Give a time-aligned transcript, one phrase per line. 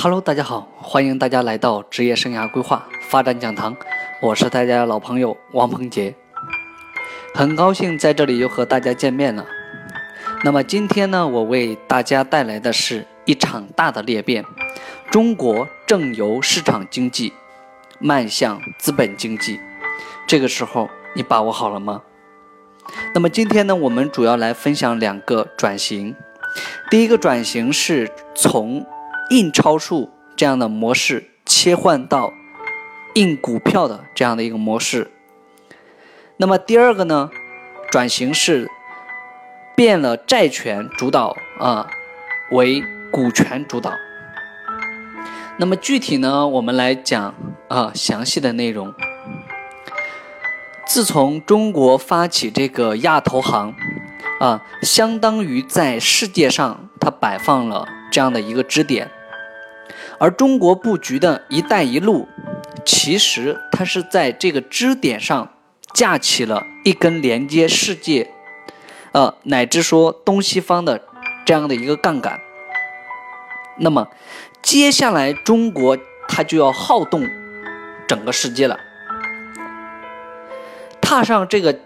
[0.00, 3.76] Hello，大家好，欢迎大家来到职业生涯规划发展讲堂，
[4.22, 6.14] 我是大家的老朋友王鹏杰，
[7.34, 9.44] 很高兴在这里又和大家见面了。
[10.44, 14.44] 那么今天呢，我为大家带来的是一场大的裂变，
[15.10, 17.32] 中国正由市场经济
[17.98, 19.58] 迈向资本经济，
[20.28, 22.02] 这个时候你把握好了吗？
[23.14, 26.14] 那么今天呢，我们主要来分享两个转型，
[26.88, 28.86] 第一个转型是从
[29.30, 32.32] 印钞术这样的模式切换到
[33.14, 35.10] 印股票的这样的一个模式。
[36.38, 37.30] 那么第二个呢，
[37.90, 38.70] 转型是
[39.76, 41.88] 变了债权主导啊，
[42.52, 43.92] 为股权主导。
[45.58, 47.34] 那么具体呢，我们来讲
[47.68, 48.94] 啊详细的内容。
[50.86, 53.74] 自从中国发起这个亚投行
[54.40, 59.10] 啊，相当于在世界上它摆放了这样的一个支点。
[60.20, 62.26] 而中国布局的一带一路，
[62.84, 65.52] 其实它是在这个支点上
[65.94, 68.30] 架起了一根连接世界，
[69.12, 71.02] 呃，乃至说东西方的
[71.44, 72.40] 这样的一个杠杆。
[73.78, 74.08] 那么，
[74.60, 77.24] 接下来中国它就要好动
[78.08, 78.78] 整个世界了，
[81.00, 81.78] 踏上这个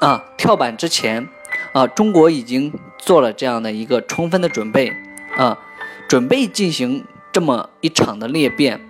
[0.00, 1.26] 啊跳板之前
[1.72, 4.92] 啊，中国已经做了这样的一个充分的准备
[5.38, 5.58] 啊。
[6.14, 8.80] 准备进行这么一场的裂变，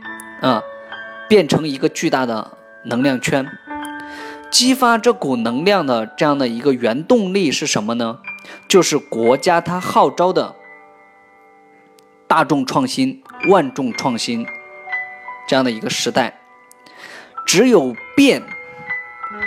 [0.42, 0.62] 啊，
[1.26, 3.48] 变成一个巨大的能量圈，
[4.50, 8.18] 激发这股能量的这样的一个原动力是什么呢？
[8.68, 10.54] 就是国家它号召的
[12.26, 14.46] 大众创新、万众创新
[15.48, 16.42] 这样的一个时代。
[17.46, 18.42] 只有变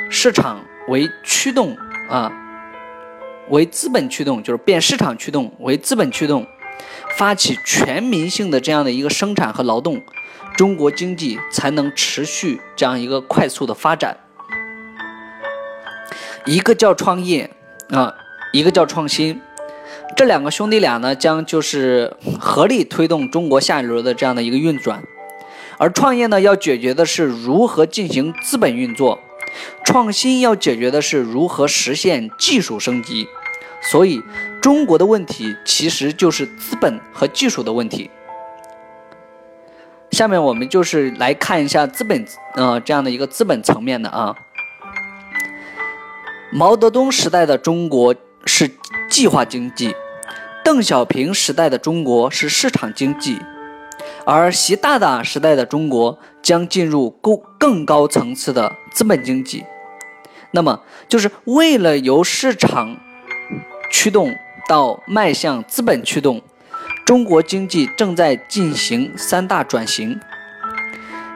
[0.10, 1.78] 市场为驱动
[2.10, 2.32] 啊，
[3.50, 6.44] 为资本驱动，就是变市场驱动为资本驱动。
[7.18, 10.04] 发起全民性的这样的一个生产和劳动，
[10.56, 14.18] 中国经济才能持续这样一个快速的发展。
[16.46, 17.50] 一个叫创业
[17.90, 18.14] 啊，
[18.54, 19.42] 一个叫创新，
[20.16, 25.04] 这两个兄弟俩呢，将就是合力推动中国下一轮的这样的一个运转。
[25.78, 29.20] 而创业呢，要解决的是如何进行资本运作；
[29.84, 33.28] 创新要解决的是如何实现技术升级。
[33.92, 34.22] 所以。
[34.60, 38.10] 中国的问题其实就是资本和技术的问题。
[40.12, 44.36] 下面我们就是来看一下资本，呃，这样的一个资本层面的啊。
[46.52, 48.14] 毛泽东时代的中国
[48.46, 48.70] 是
[49.10, 49.96] 计划经济，
[50.66, 53.40] 邓小平时代的中国是市场经济，
[54.26, 59.64] 而习大大时代的中国将进入更更高层次的资本经济。
[60.52, 62.98] 那么，就是为了由市场
[63.90, 64.36] 驱动。
[64.70, 66.42] 到迈向资本驱动，
[67.06, 70.20] 中国经济正在进行三大转型。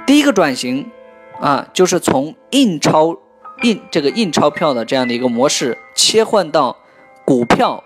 [0.06, 0.92] 第一个转型
[1.40, 3.16] 啊，就是从印钞
[3.64, 6.76] 印这个印钞票的这样的一个模式，切换到
[7.24, 7.82] 股票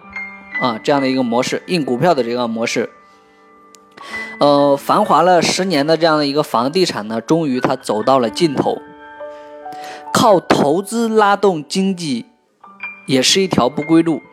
[0.60, 2.90] 啊这样的一个模式，印股票的这个模式。
[4.40, 8.82] 呃，繁华了十年的这样的一个房地产呢，终于它走到了尽头。
[10.12, 12.26] 靠投资拉动经济，
[13.06, 14.24] 也是一条不归路。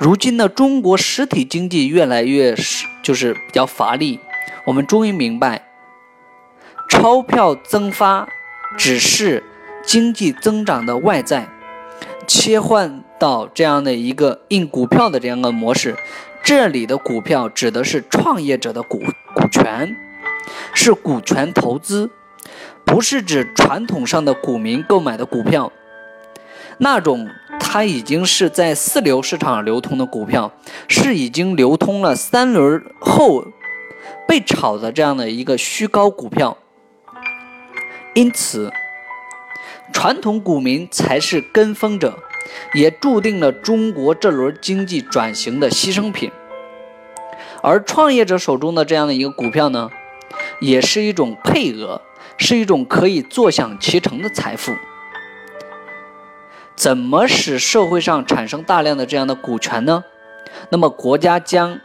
[0.00, 4.18] 如今呢，中国实体经济越来越是就是比较乏力。
[4.64, 5.66] 我们终于明白，
[6.88, 8.26] 钞票增发
[8.78, 9.44] 只是
[9.84, 11.50] 经济增长的外在，
[12.26, 15.94] 切换到这样的一个印股票的这样的模式。
[16.42, 19.02] 这里的股票指的是创业者的股
[19.34, 19.94] 股权，
[20.72, 22.08] 是股权投资，
[22.86, 25.70] 不是指传统上的股民购买的股票，
[26.78, 27.28] 那种。
[27.72, 30.50] 它已经是在四流市场流通的股票，
[30.88, 33.44] 是已经流通了三轮后
[34.26, 36.58] 被炒的这样的一个虚高股票，
[38.14, 38.72] 因此
[39.92, 42.18] 传统股民才是跟风者，
[42.74, 46.32] 也注定了中国这轮经济转型的牺牲品。
[47.62, 49.88] 而创业者手中的这样的一个股票呢，
[50.60, 52.02] 也是一种配额，
[52.36, 54.74] 是一种可以坐享其成的财富。
[56.80, 60.02] 怎么使社会上产生大量的这样的股权呢？
[60.70, 61.78] 那么国家将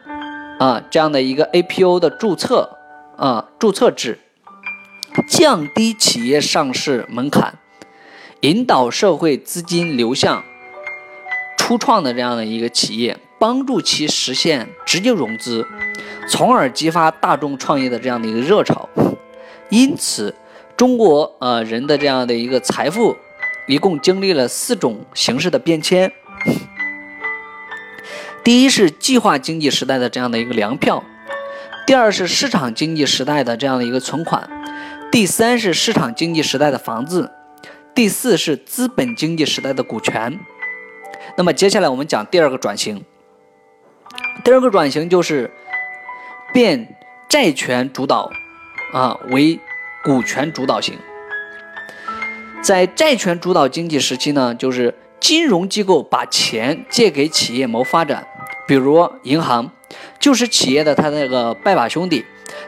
[0.57, 2.77] 啊这样的一个 APO 的注册
[3.17, 4.17] 啊注册制，
[5.27, 7.55] 降低企业上市门槛，
[8.39, 10.41] 引导社会资金流向
[11.57, 15.67] 初创的这样的一个企业，帮助其实现直接融资，
[16.29, 18.87] 从而激发大众创业的这样的一个热潮。
[19.67, 20.33] 因此，
[20.77, 23.17] 中国呃人的这样的一个财富。
[23.67, 26.11] 一共经历了四种形式的变迁。
[28.43, 31.03] 第一是计划经济时代的这样的一个粮票，
[31.87, 34.47] 第二是市场经济时代的这样的一个存款，
[35.11, 37.31] 第三是市场经济时代的房子，
[37.95, 40.39] 第四是资本经济时代的股权。
[41.35, 43.03] 那么接下来我们讲第二个转型。
[44.43, 45.51] 第二个转型就是
[46.53, 46.95] 变
[47.27, 48.29] 债权主导
[48.93, 49.59] 啊为
[50.03, 50.95] 股权主导型。
[52.65, 58.25] 在债权主导经济时期呢，就是金融机构把钱借给企业谋发展，
[58.67, 59.69] 比如银行
[60.19, 62.25] 就是企业的他那个拜把兄弟。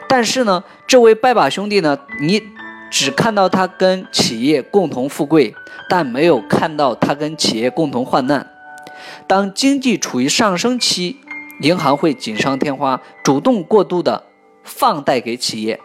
[0.07, 2.43] 但是呢，这位拜把兄弟呢，你
[2.91, 5.55] 只看到他跟企业共同富贵，
[5.89, 8.47] 但没有看到他跟企业共同患难。
[9.25, 11.17] 当经济处于上升期，
[11.63, 14.27] 银行会锦上添花，主动过度的
[14.63, 15.79] 放贷给企业；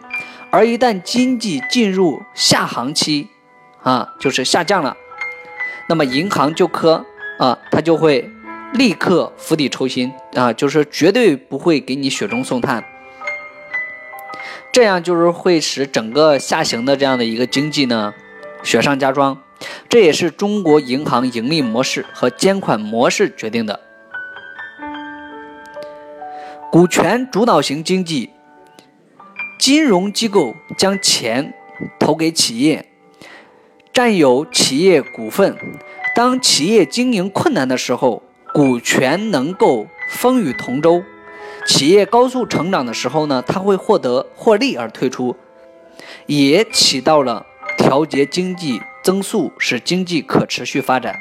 [0.51, 3.29] 而一旦经济进入下行期，
[3.83, 4.95] 啊，就是下降了，
[5.87, 7.05] 那么银行就可
[7.37, 8.29] 啊，它就会
[8.73, 12.83] 立刻釜底抽薪啊，就是绝对不会给你雪中送炭，
[14.71, 18.13] 这样就是会使整个下行的这样的一个经济呢
[18.63, 19.37] 雪上加霜，
[19.89, 23.79] 这也是中国银行盈利模式和监管模式决定的。
[26.71, 28.31] 股权主导型经济，
[29.59, 31.53] 金融机构将钱
[31.99, 32.92] 投给企业。
[33.93, 35.55] 占有企业股份，
[36.15, 41.03] 当企业经营困难的时候，股权能够风雨同舟；
[41.67, 45.35] 企业高速成长的时候呢，它会获得获利而退出，
[46.25, 47.45] 也起到了
[47.77, 51.15] 调节经济增速，使经济可持续发展。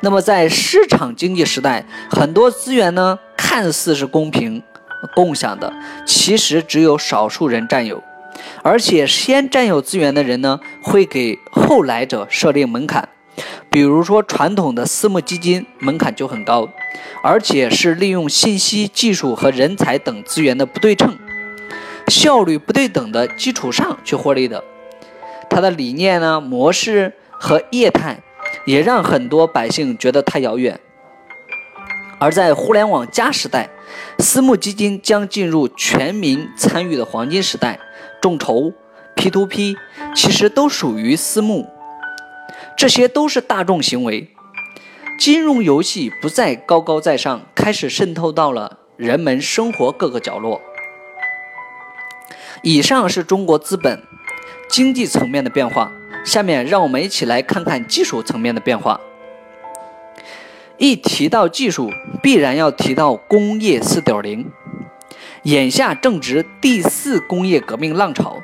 [0.00, 4.62] 那么，在市场经济时代，很多资源呢看似是公平
[5.14, 5.72] 共享的，
[6.06, 8.02] 其实只有少数人占有。
[8.62, 13.08] 而且先占有资源的人呢，会给后来者设定门槛，
[13.70, 16.68] 比如说传统的私募基金门槛就很高，
[17.22, 21.18] 而且是利用信息技术和人才等资源的不对称、
[22.08, 24.64] 效率不对等的基础上去获利的。
[25.48, 28.20] 它的理念呢、模式和业态，
[28.66, 30.78] 也让很多百姓觉得太遥远。
[32.20, 33.68] 而在互联网加时代，
[34.18, 37.78] 私募基金将进入全民参与的黄金时代。
[38.20, 38.72] 众筹、
[39.14, 39.76] P2P
[40.14, 41.68] 其实都属于私募，
[42.76, 44.28] 这些都是大众行为。
[45.20, 50.60] 金融游戏不再高高在上，开始渗透到了人们生活各个角落。
[52.62, 54.02] 以上是中国资本
[54.68, 55.92] 经济层面的变化，
[56.24, 59.00] 下面让我们一起来看看技术层面的变化。
[60.78, 61.90] 一提到技术，
[62.22, 64.46] 必然要提到工业4.0。
[65.42, 68.40] 眼下正值第四工业革命浪潮，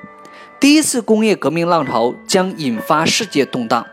[0.58, 3.86] 第一次工业革命浪潮将引发世界动荡，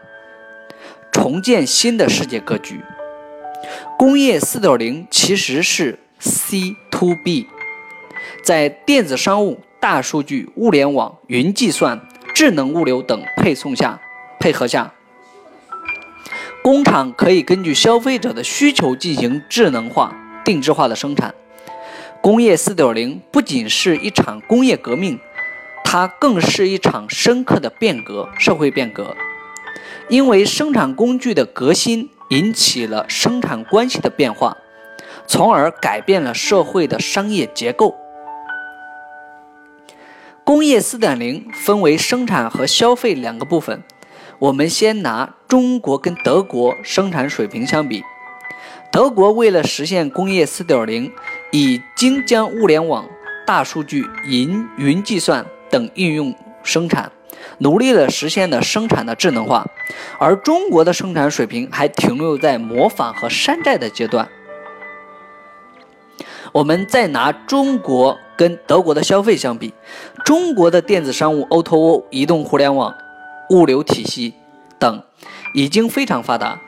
[1.11, 2.81] 重建新的世界格局。
[3.97, 7.47] 工业4.0其实是 C to B，
[8.43, 12.01] 在电子商务、大数据、物联网、云计算、
[12.33, 13.99] 智能物流等配送下
[14.39, 14.93] 配合下，
[16.63, 20.15] 工厂可以根据消费者的需求进行智能化、
[20.45, 21.33] 定制化的生产。
[22.21, 25.19] 工业4.0不仅是一场工业革命，
[25.83, 29.15] 它更是一场深刻的变革，社会变革。
[30.07, 34.55] 因为生产工具的革新引起了生产关系的变化，
[35.25, 37.95] 从而改变了社会的商业结构。
[40.43, 43.81] 工业4.0分为生产和消费两个部分，
[44.41, 48.03] 我们先拿中国跟德国生产水平相比。
[48.91, 51.11] 德国为了实现工业4.0，
[51.51, 53.07] 已经将物联网、
[53.45, 56.33] 大数据、云云计算等应用
[56.63, 57.11] 生产，
[57.59, 59.63] 努力的实现了生产的智能化，
[60.17, 64.27] 而中国的生产水平还停留在模仿和山寨的阶段。
[66.51, 69.71] 我们再拿中国跟德国的消费相比，
[70.25, 72.93] 中国的电子商务、O2O、移动互联网、
[73.51, 74.33] 物流体系
[74.79, 75.03] 等
[75.53, 76.61] 已经非常发达。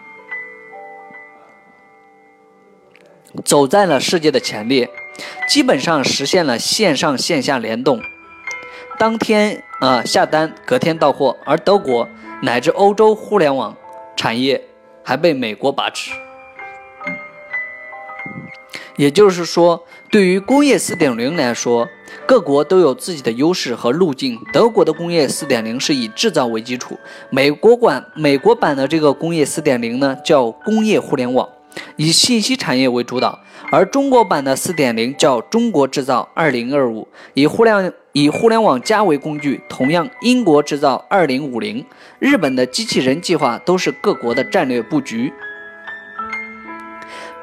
[3.46, 4.90] 走在了世界的前列，
[5.48, 8.02] 基本上实现了线上线下联动，
[9.00, 11.38] 当天啊下单，隔天到货。
[11.46, 12.08] 而德国
[12.42, 13.76] 乃至欧洲互联网
[14.18, 14.62] 产业
[15.04, 16.12] 还被美国把持。
[18.98, 21.88] 也就是说，对于工业4.0来说，
[22.26, 24.40] 各国都有自己的优势和路径。
[24.52, 26.98] 德国的工业4.0是以制造为基础，
[27.30, 31.48] 美国管美国版的这个工业4.0呢叫工业互联网。
[31.96, 33.40] 以信息产业为主导，
[33.72, 39.60] 而中国版的4.0叫中国制造2025，以互联以互联网加为工具。
[39.68, 41.84] 同样，英国制造2050，
[42.20, 45.34] 日本的机器人计划都是各国的战略布局。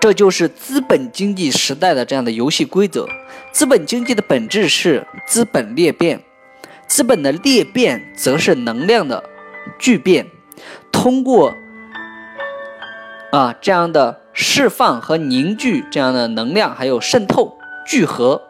[0.00, 3.07] 这就是资本经济时代的这样的游戏规则。
[3.52, 6.23] 资本经济的本质是资本裂变，
[6.87, 9.23] 资本的裂变则是能量的
[9.78, 10.26] 聚变。
[10.90, 11.54] 通过
[13.30, 18.40] 啊这样的释放和凝聚这样的能量，还有渗透聚合，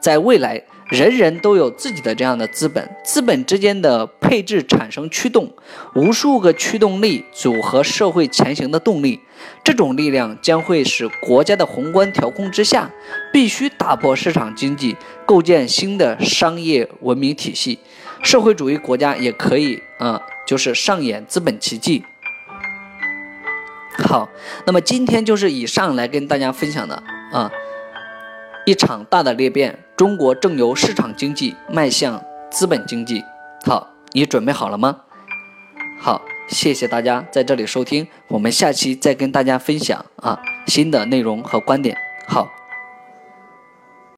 [0.00, 0.64] 在未来。
[0.92, 5.50] 人人都有自己的这样的资本，资本之间的配置产生驱动，
[5.94, 9.18] 无数个驱动力组合社会前行的动力，
[9.64, 12.90] 这种力量将会使国家的宏观调控之下，
[13.32, 14.94] 必须打破市场经济，
[15.24, 17.78] 构建新的商业文明体系，
[18.22, 22.04] 社会主义国家也可以啊，就是上演资本奇迹。
[23.96, 24.28] 好，
[24.66, 27.50] 那么今天就是以上来跟大家分享的啊。
[28.64, 33.24] 一场大的裂变，中国正由市场经济迈向资本经济。
[33.64, 35.00] 好，你准备好了吗？
[36.00, 41.96] 好，谢谢大家在这里收听，我们下期再跟大家分享啊新的内容和观点。
[42.26, 42.48] 好。